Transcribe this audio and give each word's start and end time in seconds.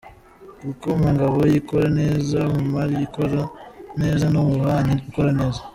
Kuko 0.61 0.87
mu 0.99 1.07
ngabo 1.15 1.39
ikora 1.59 1.87
neza, 1.99 2.37
mu 2.53 2.63
mari 2.73 2.93
ikora 3.05 3.41
neza 4.01 4.23
no 4.31 4.39
mububanyi 4.45 4.95
ikora 5.09 5.31
neza! 5.39 5.59